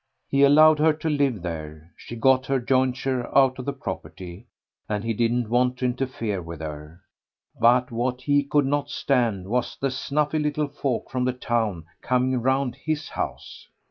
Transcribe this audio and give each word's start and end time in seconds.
He 0.27 0.41
allowed 0.43 0.79
her 0.79 0.93
to 0.93 1.09
live 1.11 1.43
there, 1.43 1.93
she 1.95 2.15
got 2.15 2.47
her 2.47 2.59
jointure 2.59 3.27
out 3.37 3.59
of 3.59 3.65
the 3.65 3.71
property, 3.71 4.47
and 4.89 5.03
he 5.03 5.13
didn't 5.13 5.47
want 5.47 5.77
to 5.77 5.85
interfere 5.85 6.41
with 6.41 6.59
her, 6.59 7.01
but 7.59 7.91
what 7.91 8.21
he 8.21 8.41
could 8.43 8.65
not 8.65 8.89
stand 8.89 9.47
was 9.47 9.77
the 9.79 9.91
snuffy 9.91 10.39
little 10.39 10.69
folk 10.69 11.11
from 11.11 11.25
the 11.25 11.33
town 11.33 11.85
coming 12.01 12.41
round 12.41 12.77
his 12.77 13.09
house. 13.09 13.67